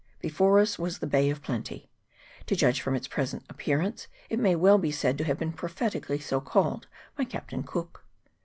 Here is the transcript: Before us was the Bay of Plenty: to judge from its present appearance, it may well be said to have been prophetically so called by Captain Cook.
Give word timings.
Before 0.19 0.57
us 0.59 0.79
was 0.79 0.97
the 0.97 1.05
Bay 1.05 1.29
of 1.29 1.43
Plenty: 1.43 1.87
to 2.47 2.55
judge 2.55 2.81
from 2.81 2.95
its 2.95 3.07
present 3.07 3.45
appearance, 3.49 4.07
it 4.31 4.39
may 4.39 4.55
well 4.55 4.79
be 4.79 4.89
said 4.91 5.15
to 5.19 5.23
have 5.25 5.37
been 5.37 5.53
prophetically 5.53 6.17
so 6.17 6.41
called 6.41 6.87
by 7.15 7.23
Captain 7.23 7.61
Cook. 7.61 8.03